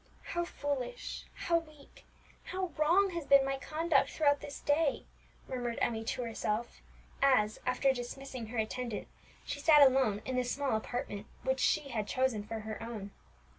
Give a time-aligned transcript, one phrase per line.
[0.33, 2.05] "How foolish how weak
[2.45, 5.05] how wrong has been my conduct through this day!"
[5.47, 6.81] murmured Emmie to herself,
[7.21, 9.07] as, after dismissing her attendant,
[9.45, 13.11] she sat alone in the small apartment which she had chosen for her own.